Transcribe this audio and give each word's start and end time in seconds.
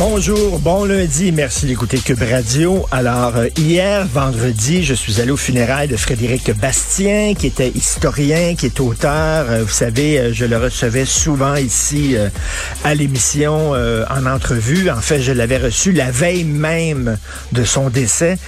Bonjour, 0.00 0.60
bon 0.60 0.84
lundi, 0.84 1.32
merci 1.32 1.66
d'écouter 1.66 1.98
Cube 1.98 2.22
Radio. 2.22 2.86
Alors, 2.92 3.36
euh, 3.36 3.48
hier, 3.56 4.06
vendredi, 4.06 4.84
je 4.84 4.94
suis 4.94 5.20
allé 5.20 5.32
au 5.32 5.36
funérailles 5.36 5.88
de 5.88 5.96
Frédéric 5.96 6.52
Bastien, 6.56 7.34
qui 7.34 7.48
était 7.48 7.70
historien, 7.74 8.54
qui 8.54 8.66
est 8.66 8.78
auteur. 8.78 9.46
Euh, 9.48 9.64
vous 9.64 9.72
savez, 9.72 10.20
euh, 10.20 10.32
je 10.32 10.44
le 10.44 10.56
recevais 10.56 11.04
souvent 11.04 11.56
ici 11.56 12.16
à 12.84 12.94
l'émission 12.94 13.72
en 13.72 14.26
entrevue. 14.26 14.88
En 14.88 15.00
fait, 15.00 15.20
je 15.20 15.32
l'avais 15.32 15.58
reçu 15.58 15.90
la 15.90 16.12
veille 16.12 16.44
même 16.44 17.18
de 17.52 17.64
son 17.64 17.90
décès, 17.90 18.38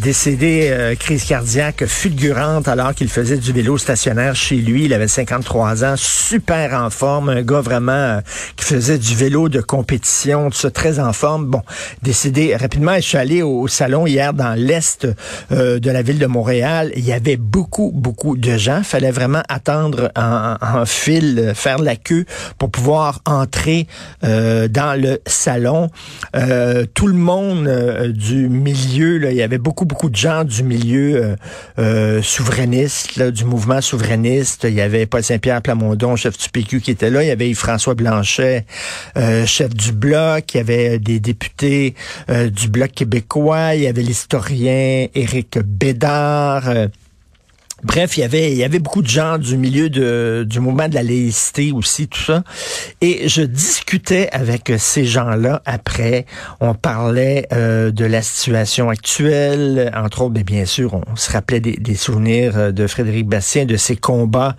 décédé 0.00 0.94
crise 0.98 1.24
cardiaque 1.24 1.84
fulgurante 1.86 2.68
alors 2.68 2.94
qu'il 2.94 3.08
faisait 3.08 3.36
du 3.36 3.52
vélo 3.52 3.76
stationnaire 3.78 4.34
chez 4.34 4.56
lui. 4.56 4.86
Il 4.86 4.94
avait 4.94 5.08
53 5.08 5.84
ans, 5.84 5.94
super 5.96 6.74
en 6.74 6.90
forme, 6.90 7.28
un 7.28 7.42
gars 7.42 7.60
vraiment 7.60 8.20
qui 8.56 8.64
faisait 8.64 8.98
du 8.98 9.14
vélo 9.14 9.48
de 9.48 9.60
compétition, 9.60 10.23
tout 10.24 10.52
ça, 10.52 10.70
très 10.70 10.98
en 10.98 11.12
forme. 11.12 11.46
Bon, 11.46 11.62
décédé 12.02 12.56
rapidement. 12.56 12.94
Je 12.96 13.00
suis 13.00 13.18
allé 13.18 13.42
au, 13.42 13.68
salon 13.68 14.06
hier 14.06 14.32
dans 14.32 14.54
l'est 14.54 15.06
euh, 15.52 15.78
de 15.78 15.90
la 15.90 16.02
ville 16.02 16.18
de 16.18 16.26
Montréal. 16.26 16.92
Il 16.96 17.04
y 17.04 17.12
avait 17.12 17.36
beaucoup, 17.36 17.90
beaucoup 17.94 18.36
de 18.36 18.56
gens. 18.56 18.82
Fallait 18.82 19.10
vraiment 19.10 19.42
attendre 19.48 20.10
en, 20.16 20.84
fil, 20.86 21.38
euh, 21.38 21.54
faire 21.54 21.78
la 21.78 21.96
queue 21.96 22.24
pour 22.58 22.70
pouvoir 22.70 23.20
entrer 23.26 23.86
euh, 24.24 24.68
dans 24.68 24.98
le 25.00 25.20
salon. 25.26 25.90
tout 26.94 27.06
le 27.06 27.14
monde 27.14 27.68
du 28.14 28.48
milieu, 28.48 29.30
il 29.30 29.36
y 29.36 29.42
avait 29.42 29.58
beaucoup, 29.58 29.84
beaucoup 29.84 30.08
de 30.08 30.16
gens 30.16 30.44
du 30.44 30.62
milieu 30.62 31.36
souverainiste, 32.22 33.20
du 33.20 33.44
mouvement 33.44 33.80
souverainiste. 33.80 34.64
Il 34.64 34.74
y 34.74 34.80
avait 34.80 35.06
Paul 35.06 35.22
Saint-Pierre 35.22 35.62
Plamondon, 35.62 36.16
chef 36.16 36.38
du 36.38 36.48
PQ, 36.48 36.80
qui 36.80 36.90
était 36.90 37.10
là. 37.10 37.22
Il 37.22 37.28
y 37.28 37.30
avait 37.30 37.48
Yves-François 37.50 37.94
Blanchet, 37.94 38.64
chef 39.46 39.74
du 39.74 39.92
Bloc. 39.92 40.13
Il 40.14 40.56
y 40.56 40.60
avait 40.60 40.98
des 40.98 41.20
députés 41.20 41.94
euh, 42.30 42.48
du 42.48 42.68
Bloc 42.68 42.92
québécois, 42.92 43.74
il 43.74 43.82
y 43.82 43.86
avait 43.86 44.02
l'historien 44.02 45.06
Éric 45.14 45.58
Bédard. 45.58 46.68
Euh, 46.68 46.86
bref, 47.82 48.16
il 48.16 48.54
y 48.54 48.64
avait 48.64 48.78
beaucoup 48.78 49.02
de 49.02 49.08
gens 49.08 49.38
du 49.38 49.56
milieu 49.56 49.88
du 49.90 50.60
mouvement 50.60 50.88
de 50.88 50.94
la 50.94 51.02
laïcité 51.02 51.72
aussi, 51.72 52.06
tout 52.06 52.22
ça. 52.22 52.44
Et 53.00 53.28
je 53.28 53.42
discutais 53.42 54.28
avec 54.30 54.72
ces 54.78 55.04
gens-là 55.04 55.62
après. 55.64 56.26
On 56.60 56.74
parlait 56.74 57.48
euh, 57.52 57.90
de 57.90 58.04
la 58.04 58.22
situation 58.22 58.90
actuelle, 58.90 59.92
entre 59.96 60.22
autres, 60.22 60.34
mais 60.34 60.44
bien 60.44 60.64
sûr, 60.64 60.94
on 60.94 61.16
se 61.16 61.32
rappelait 61.32 61.60
des 61.60 61.96
souvenirs 61.96 62.72
de 62.72 62.86
Frédéric 62.86 63.26
Bastien, 63.26 63.64
de 63.64 63.76
ses 63.76 63.96
combats 63.96 64.54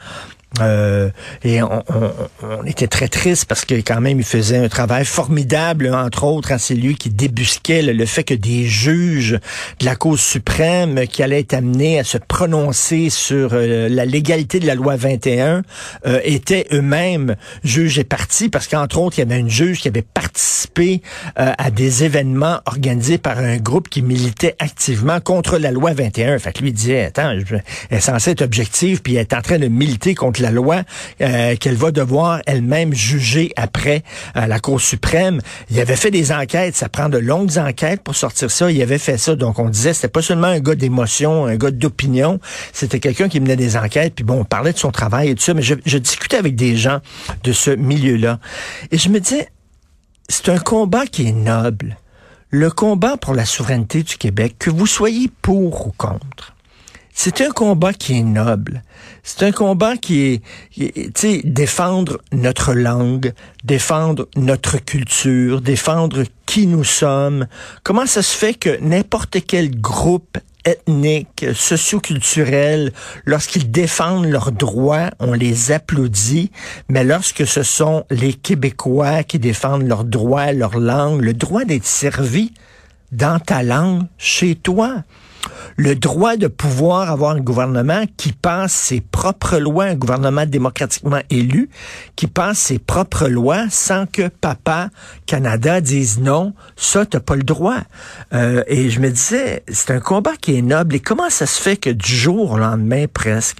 euh, 0.61 1.09
et 1.44 1.61
on, 1.61 1.84
était 2.66 2.88
très 2.88 3.08
triste 3.08 3.45
parce 3.45 3.66
que 3.66 3.75
quand 3.75 4.02
même 4.02 4.20
il 4.20 4.25
faisait 4.25 4.58
un 4.58 4.70
travail 4.70 5.06
formidable, 5.06 5.94
entre 5.94 6.23
autres, 6.23 6.52
hein, 6.52 6.58
c'est 6.58 6.75
lui 6.75 6.95
qui 6.95 7.09
débusquait 7.09 7.81
le, 7.81 8.06
fait 8.06 8.23
que 8.23 8.34
des 8.34 8.66
juges 8.66 9.39
de 9.80 9.86
la 9.86 9.95
Cour 9.95 10.17
suprême 10.17 11.08
qui 11.08 11.23
allaient 11.23 11.42
être 11.42 11.54
amenés 11.54 11.99
à 11.99 12.04
se 12.04 12.17
prononcer 12.17 13.10
sur 13.10 13.49
euh, 13.54 13.89
la 13.89 14.05
légalité 14.05 14.60
de 14.60 14.67
la 14.67 14.76
loi 14.76 14.95
21 14.95 15.64
euh, 16.05 16.20
étaient 16.23 16.67
eux-mêmes 16.71 17.36
juges 17.64 17.99
et 17.99 18.04
partis 18.04 18.49
parce 18.49 18.67
qu'entre 18.67 18.99
autres 18.99 19.17
il 19.17 19.21
y 19.21 19.23
avait 19.23 19.39
une 19.39 19.49
juge 19.49 19.82
qui 19.82 19.88
avait 19.88 20.02
participé 20.02 21.02
à 21.36 21.71
des 21.71 22.04
événements 22.04 22.60
organisés 22.65 23.17
par 23.17 23.38
un 23.38 23.58
groupe 23.58 23.89
qui 23.89 24.02
militait 24.02 24.55
activement 24.60 25.20
contre 25.20 25.58
la 25.58 25.71
loi 25.71 25.94
21. 25.94 26.39
Fait 26.39 26.52
que 26.52 26.61
lui 26.61 26.73
disait 26.73 27.05
attends, 27.05 27.32
elle 27.32 27.64
est 27.89 27.99
censée 27.99 28.32
être 28.32 28.42
objective 28.42 29.02
puis 29.02 29.15
elle 29.15 29.21
est 29.21 29.33
en 29.33 29.42
train 29.42 29.60
de 29.60 29.67
militer 29.67 30.15
contre 30.15 30.42
loi 30.52 30.83
euh, 31.22 31.56
qu'elle 31.56 31.76
va 31.76 31.92
devoir 31.92 32.42
elle-même 32.45 32.94
juger 32.94 33.52
après 33.56 34.04
à 34.33 34.44
euh, 34.44 34.48
la 34.48 34.60
Cour 34.60 34.82
suprême. 34.82 35.42
Il 35.70 35.80
avait 35.80 35.95
fait 35.95 36.11
des 36.11 36.32
enquêtes, 36.32 36.76
ça 36.76 36.89
prend 36.89 37.10
de 37.10 37.17
longues 37.17 37.58
enquêtes 37.58 38.02
pour 38.02 38.16
sortir 38.16 38.52
ça. 38.52 38.72
Il 38.72 38.82
avait 38.82 38.98
fait 38.98 39.17
ça, 39.17 39.36
donc 39.36 39.60
on 39.60 39.70
disait 39.70 39.94
c'était 39.94 40.08
pas 40.08 40.22
seulement 40.22 40.48
un 40.48 40.60
gars 40.60 40.76
d'émotion, 40.76 41.45
un 41.45 41.56
gars 41.56 41.72
d'opinion, 41.72 42.39
c'était 42.73 43.00
quelqu'un 43.00 43.30
qui 43.30 43.39
menait 43.39 43.56
des 43.56 43.78
enquêtes. 43.78 44.16
Puis 44.16 44.23
bon, 44.23 44.42
on 44.42 44.45
parlait 44.45 44.73
de 44.73 44.78
son 44.78 44.92
travail 44.92 45.30
et 45.30 45.36
tout 45.36 45.44
ça, 45.44 45.54
mais 45.54 45.61
je, 45.61 45.76
je 45.86 45.98
discutais 45.98 46.38
avec 46.38 46.56
des 46.56 46.76
gens 46.76 47.00
de 47.44 47.52
ce 47.52 47.72
milieu-là 47.72 48.39
et 48.92 48.98
je 48.98 49.10
me 49.10 49.20
disais 49.20 49.50
c'est 50.30 50.50
un 50.50 50.58
combat 50.58 51.06
qui 51.06 51.27
est 51.27 51.33
noble. 51.33 51.98
Le 52.50 52.70
combat 52.72 53.17
pour 53.17 53.33
la 53.33 53.45
souveraineté 53.45 54.04
du 54.04 54.17
Québec, 54.17 54.56
que 54.60 54.70
vous 54.70 54.88
soyez 54.88 55.30
pour 55.42 55.88
ou 55.88 55.92
contre 55.98 56.55
c'est 57.17 57.39
un 57.39 57.49
combat 57.49 57.93
qui 57.93 58.20
est 58.20 58.23
noble. 58.23 58.83
C'est 59.23 59.43
un 59.43 59.52
combat 59.53 59.95
qui 59.95 60.21
est, 60.21 60.42
tu 60.76 61.11
sais, 61.15 61.42
défendre 61.45 62.20
notre 62.33 62.73
langue, 62.73 63.33
défendre 63.64 64.27
notre 64.36 64.77
culture, 64.83 65.61
défendre 65.61 66.23
qui 66.45 66.67
nous 66.67 66.83
sommes. 66.83 67.48
Comment 67.83 68.05
ça 68.05 68.21
se 68.21 68.36
fait 68.36 68.53
que 68.53 68.77
n'importe 68.81 69.37
quel 69.48 69.80
groupe 69.80 70.37
ethnique, 70.65 71.45
socioculturel, 71.55 72.92
lorsqu'ils 73.23 73.71
défendent 73.71 74.26
leurs 74.26 74.52
droits, 74.52 75.09
on 75.20 75.33
les 75.33 75.71
applaudit, 75.71 76.52
mais 76.89 77.05
lorsque 77.05 77.47
ce 77.47 77.64
sont 77.64 78.03
les 78.09 78.33
Québécois 78.33 79.23
qui 79.23 79.39
défendent 79.39 79.87
leurs 79.87 80.03
droits, 80.03 80.52
leur 80.52 80.77
langue, 80.77 81.21
le 81.21 81.33
droit 81.33 81.64
d'être 81.64 81.86
servi 81.86 82.52
dans 83.11 83.39
ta 83.39 83.64
langue, 83.64 84.03
chez 84.17 84.55
toi, 84.55 85.03
le 85.78 85.95
droit 85.95 86.38
de 86.38 86.48
pouvoir 86.48 87.11
avoir 87.11 87.32
un 87.32 87.39
gouvernement 87.39 88.06
qui 88.17 88.32
passe 88.32 88.73
ses 88.73 89.02
propres 89.02 89.58
lois, 89.58 89.86
un 89.86 89.95
gouvernement 89.95 90.45
démocratiquement 90.45 91.22
élu, 91.30 91.70
qui 92.16 92.28
passe 92.28 92.60
ses 92.60 92.80
propres 92.80 93.28
lois 93.28 93.66
sans 93.70 94.06
que 94.06 94.28
papa 94.28 94.89
Canada 95.26 95.82
dise 95.82 96.20
non, 96.20 96.54
ça 96.76 97.06
t'as 97.06 97.20
pas 97.20 97.36
le 97.36 97.44
droit. 97.44 97.80
Euh, 98.33 98.64
et 98.67 98.89
je 98.89 99.00
me 99.00 99.10
disais, 99.10 99.64
c'est 99.67 99.92
un 99.92 100.00
combat 100.00 100.36
qui 100.39 100.58
est 100.58 100.61
noble. 100.61 100.95
Et 100.95 101.00
comment 101.00 101.30
ça 101.30 101.45
se 101.45 101.62
fait 101.62 101.77
que 101.77 101.89
du 101.89 102.16
jour 102.16 102.52
au 102.52 102.58
lendemain 102.58 103.06
presque, 103.12 103.58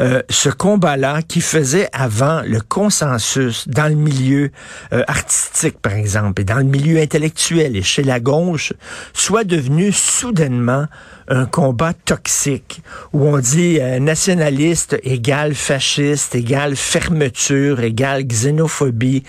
euh, 0.00 0.22
ce 0.28 0.48
combat-là 0.48 1.22
qui 1.22 1.40
faisait 1.40 1.88
avant 1.92 2.42
le 2.44 2.60
consensus 2.60 3.68
dans 3.68 3.88
le 3.88 3.94
milieu 3.94 4.50
euh, 4.92 5.02
artistique, 5.06 5.80
par 5.80 5.92
exemple, 5.92 6.42
et 6.42 6.44
dans 6.44 6.58
le 6.58 6.64
milieu 6.64 7.00
intellectuel 7.00 7.76
et 7.76 7.82
chez 7.82 8.02
la 8.02 8.20
gauche, 8.20 8.72
soit 9.12 9.44
devenu 9.44 9.92
soudainement 9.92 10.86
un 11.28 11.46
combat 11.46 11.92
toxique 11.92 12.82
où 13.12 13.26
on 13.26 13.38
dit 13.38 13.78
euh, 13.80 13.98
nationaliste 13.98 14.98
égale 15.02 15.54
fasciste 15.54 16.34
égale 16.34 16.76
fermeture 16.76 17.80
égale 17.80 18.24
xénophobie. 18.24 19.22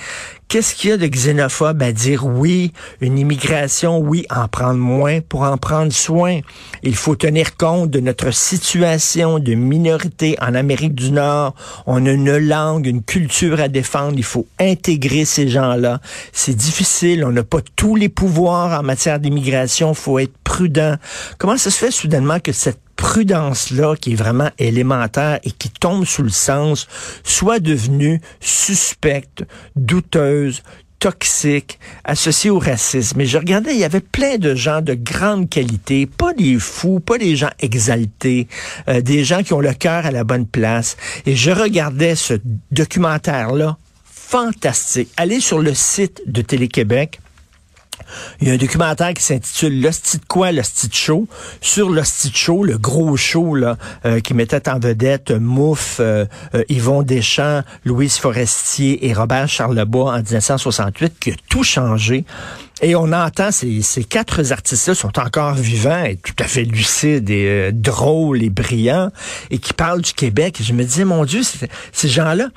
Qu'est-ce 0.47 0.75
qu'il 0.75 0.91
y 0.91 0.93
a 0.93 0.97
de 0.97 1.07
xénophobe 1.07 1.81
à 1.81 1.91
dire 1.91 2.25
oui, 2.25 2.73
une 3.01 3.17
immigration, 3.17 3.97
oui, 3.97 4.25
en 4.29 4.47
prendre 4.47 4.79
moins? 4.79 5.19
Pour 5.21 5.41
en 5.41 5.57
prendre 5.57 5.91
soin. 5.91 6.41
Il 6.83 6.95
faut 6.95 7.15
tenir 7.15 7.57
compte 7.57 7.89
de 7.89 7.99
notre 7.99 8.31
situation 8.31 9.39
de 9.39 9.55
minorité 9.55 10.35
en 10.41 10.53
Amérique 10.53 10.93
du 10.93 11.11
Nord. 11.11 11.55
On 11.87 12.05
a 12.05 12.11
une 12.11 12.37
langue, 12.37 12.85
une 12.85 13.01
culture 13.01 13.59
à 13.59 13.67
défendre. 13.67 14.13
Il 14.17 14.23
faut 14.23 14.45
intégrer 14.59 15.25
ces 15.25 15.47
gens-là. 15.47 15.99
C'est 16.31 16.55
difficile. 16.55 17.25
On 17.25 17.31
n'a 17.31 17.43
pas 17.43 17.61
tous 17.75 17.95
les 17.95 18.09
pouvoirs 18.09 18.79
en 18.79 18.83
matière 18.83 19.19
d'immigration. 19.19 19.91
Il 19.93 19.97
faut 19.97 20.19
être 20.19 20.37
prudent. 20.43 20.95
Comment 21.39 21.57
ça 21.57 21.71
se 21.71 21.77
fait 21.77 21.91
soudainement 21.91 22.39
que 22.39 22.51
cette 22.51 22.82
prudence-là, 23.03 23.97
qui 23.97 24.13
est 24.13 24.15
vraiment 24.15 24.49
élémentaire 24.57 25.37
et 25.43 25.51
qui 25.51 25.69
tombe 25.69 26.05
sous 26.05 26.23
le 26.23 26.29
sens, 26.29 26.87
soit 27.25 27.59
devenue 27.59 28.21
suspecte, 28.39 29.43
douteuse, 29.75 30.63
toxique, 30.99 31.79
associée 32.05 32.49
au 32.49 32.59
racisme. 32.59 33.19
Et 33.19 33.25
je 33.25 33.37
regardais, 33.37 33.73
il 33.73 33.79
y 33.81 33.83
avait 33.83 33.99
plein 33.99 34.37
de 34.37 34.55
gens 34.55 34.79
de 34.79 34.93
grande 34.93 35.49
qualité, 35.49 36.05
pas 36.05 36.33
des 36.33 36.57
fous, 36.57 37.01
pas 37.01 37.17
des 37.17 37.35
gens 37.35 37.49
exaltés, 37.59 38.47
euh, 38.87 39.01
des 39.01 39.25
gens 39.25 39.43
qui 39.43 39.51
ont 39.51 39.59
le 39.59 39.73
cœur 39.73 40.05
à 40.05 40.11
la 40.11 40.23
bonne 40.23 40.47
place. 40.47 40.95
Et 41.25 41.35
je 41.35 41.51
regardais 41.51 42.15
ce 42.15 42.35
documentaire-là, 42.71 43.77
fantastique. 44.05 45.09
Allez 45.17 45.41
sur 45.41 45.59
le 45.59 45.73
site 45.73 46.21
de 46.25 46.41
Télé-Québec, 46.41 47.19
Il 48.41 48.47
y 48.47 48.51
a 48.51 48.53
un 48.53 48.57
documentaire 48.57 49.13
qui 49.13 49.23
s'intitule 49.23 49.81
L'hostie 49.81 50.17
de 50.17 50.25
quoi, 50.25 50.51
l'hostie 50.51 50.87
de 50.87 50.93
show, 50.93 51.27
sur 51.61 51.89
l'hostie 51.89 52.29
de 52.29 52.35
show, 52.35 52.63
le 52.63 52.77
gros 52.77 53.15
show 53.17 53.55
là, 53.55 53.77
euh, 54.05 54.19
qui 54.19 54.33
mettait 54.33 54.69
en 54.69 54.79
vedette 54.79 55.31
Mouffe, 55.31 55.97
euh, 55.99 56.25
euh, 56.55 56.63
Yvon 56.69 57.03
Deschamps, 57.03 57.61
Louise 57.85 58.17
Forestier 58.17 59.07
et 59.07 59.13
Robert 59.13 59.47
Charlebois 59.47 60.13
en 60.13 60.17
1968, 60.17 61.13
qui 61.19 61.31
a 61.31 61.35
tout 61.49 61.63
changé. 61.63 62.25
Et 62.81 62.95
on 62.95 63.11
entend 63.13 63.51
ces, 63.51 63.81
ces 63.81 64.03
quatre 64.03 64.51
artistes-là 64.51 64.95
sont 64.95 65.19
encore 65.19 65.53
vivants 65.53 66.03
et 66.03 66.17
tout 66.17 66.33
à 66.39 66.45
fait 66.45 66.63
lucides 66.63 67.29
et 67.29 67.71
drôles 67.71 68.43
et 68.43 68.49
brillants 68.49 69.11
et 69.51 69.59
qui 69.59 69.73
parlent 69.73 70.01
du 70.01 70.13
Québec. 70.13 70.59
Et 70.59 70.63
je 70.63 70.73
me 70.73 70.83
dis, 70.83 71.05
mon 71.05 71.23
Dieu, 71.23 71.41
ces 71.91 72.09
gens-là, 72.09 72.49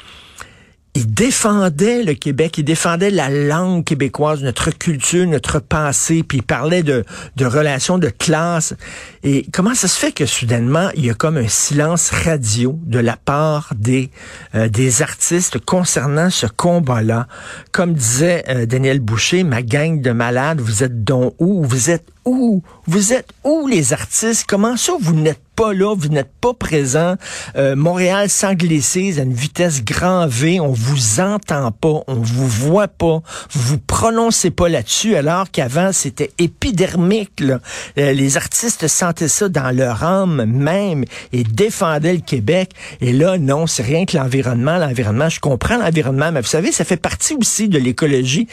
il 0.96 1.12
défendait 1.12 2.02
le 2.02 2.14
Québec, 2.14 2.56
il 2.56 2.64
défendait 2.64 3.10
la 3.10 3.28
langue 3.28 3.84
québécoise, 3.84 4.43
notre 4.43 4.70
culture, 4.70 5.26
notre 5.26 5.58
passé, 5.58 6.22
puis 6.22 6.38
il 6.38 6.43
parlait 6.43 6.82
de, 6.82 7.04
relations 7.38 7.98
de 7.98 8.08
classe. 8.08 8.75
Et 9.22 9.44
comment 9.52 9.75
ça 9.75 9.88
se 9.88 9.98
fait 9.98 10.12
que 10.12 10.25
soudainement, 10.25 10.88
il 10.94 11.04
y 11.04 11.10
a 11.10 11.14
comme 11.14 11.37
un 11.37 11.48
silence 11.48 12.08
radio 12.10 12.78
de 12.87 12.98
la 12.98 13.16
part 13.16 13.75
des, 13.76 14.10
euh, 14.54 14.69
des 14.69 15.02
artistes 15.02 15.58
concernant 15.58 16.31
ce 16.31 16.46
combat-là? 16.46 17.28
Comme 17.72 17.93
disait 17.93 18.44
euh, 18.48 18.64
Daniel 18.64 19.00
Boucher, 19.00 19.44
ma 19.44 19.60
gang 19.60 20.00
de 20.00 20.12
malades, 20.12 20.62
vous 20.62 20.82
êtes 20.82 21.04
donc 21.04 21.34
où? 21.38 21.62
Vous 21.62 21.90
êtes 21.90 22.08
où? 22.25 22.62
Vous 22.87 23.12
êtes 23.12 23.28
où 23.44 23.66
les 23.66 23.93
artistes? 23.93 24.46
Comment 24.48 24.78
ça 24.78 24.94
vous 24.98 25.14
n'êtes 25.14 25.45
pas 25.56 25.73
là, 25.73 25.94
vous 25.97 26.08
n'êtes 26.08 26.32
pas 26.41 26.53
présent. 26.53 27.17
Euh, 27.56 27.75
Montréal 27.75 28.29
s'anglicise 28.29 29.19
à 29.19 29.23
une 29.23 29.32
vitesse 29.32 29.82
grand 29.82 30.26
V, 30.26 30.61
on 30.61 30.73
vous 30.73 31.20
entend 31.20 31.73
pas, 31.73 32.03
on 32.06 32.14
vous 32.14 32.47
voit 32.47 32.88
pas, 32.88 33.23
vous 33.50 33.62
vous 33.62 33.79
prononcez 33.79 34.50
pas 34.50 34.69
là-dessus, 34.69 35.17
alors 35.17 35.50
qu'avant 35.50 35.93
c'était 35.93 36.31
épidermique. 36.38 37.41
Là. 37.41 37.61
Euh, 37.99 38.12
les 38.12 38.37
artistes 38.37 38.87
sentaient 38.87 39.29
ça 39.29 39.49
dans 39.49 39.75
leur 39.75 40.05
âme 40.05 40.44
même 40.44 41.05
et 41.32 41.43
défendaient 41.43 42.14
le 42.14 42.20
Québec. 42.20 42.73
Et 43.00 43.12
là, 43.12 43.38
non, 43.38 43.67
c'est 43.67 43.82
rien 43.82 44.05
que 44.05 44.17
l'environnement. 44.17 44.76
L'environnement, 44.76 45.31
je 45.31 45.41
comprends 45.41 45.79
l'environnement, 45.79 46.31
mais 46.32 46.43
vous 46.43 46.47
savez, 46.47 46.70
ça 46.70 46.85
fait 46.85 46.99
partie 46.99 47.35
aussi 47.35 47.69
de 47.69 47.79
l'écologie. 47.79 48.47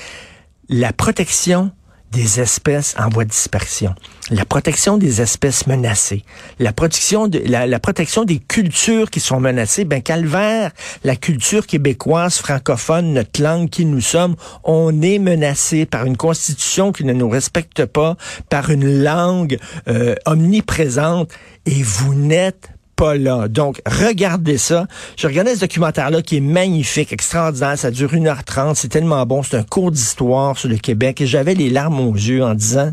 La 0.70 0.94
protection 0.94 1.72
des 2.14 2.40
espèces 2.40 2.96
en 2.98 3.10
voie 3.10 3.26
de 3.26 3.30
dispersion, 3.30 3.96
la 4.30 4.46
protection 4.46 4.98
des 4.98 5.22
espèces 5.22 5.68
menacées, 5.68 6.24
la 6.60 6.72
protection 6.72 7.28
de 7.28 7.40
la, 7.46 7.80
protection 7.80 8.24
des 8.24 8.40
cultures 8.40 9.10
qui 9.10 9.20
sont 9.20 9.40
menacées. 9.40 9.84
Ben 9.84 10.02
calvaire, 10.02 10.72
la 11.04 11.16
culture 11.16 11.68
québécoise 11.68 12.38
francophone, 12.38 13.14
notre 13.14 13.42
langue 13.42 13.70
qui 13.70 13.86
nous 13.86 14.02
sommes, 14.02 14.36
on 14.64 15.02
est 15.02 15.20
menacé 15.20 15.86
par 15.86 16.06
une 16.06 16.18
constitution 16.18 16.92
qui 16.92 17.04
ne 17.04 17.14
nous 17.14 17.30
respecte 17.30 17.86
pas, 17.86 18.16
par 18.50 18.70
une 18.70 19.04
langue 19.04 19.58
euh, 19.88 20.16
omniprésente, 20.26 21.32
et 21.66 21.82
vous 21.82 22.14
n'êtes 22.14 22.70
pas 22.96 23.16
là. 23.16 23.48
Donc, 23.48 23.82
regardez 23.86 24.58
ça. 24.58 24.88
Je 25.18 25.28
regardais 25.28 25.56
ce 25.56 25.62
documentaire-là 25.62 26.22
qui 26.22 26.38
est 26.38 26.42
magnifique, 26.42 27.14
extraordinaire. 27.14 27.78
Ça 27.78 27.92
dure 27.92 28.14
1h30. 28.14 28.76
C'est 28.76 28.90
tellement 28.90 29.26
bon. 29.26 29.44
C'est 29.44 29.58
un 29.58 29.64
cours 29.64 29.92
d'histoire 29.92 30.58
sur 30.58 30.70
le 30.70 30.78
Québec. 30.78 31.22
Et 31.22 31.28
j'avais 31.28 31.54
les 31.54 31.70
larmes 31.70 32.00
aux 32.00 32.14
yeux 32.14 32.44
en 32.44 32.54
disant, 32.54 32.92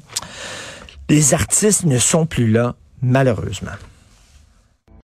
les 1.08 1.34
artistes 1.34 1.84
ne 1.84 1.98
sont 1.98 2.26
plus 2.26 2.50
là, 2.50 2.74
malheureusement. 3.02 3.72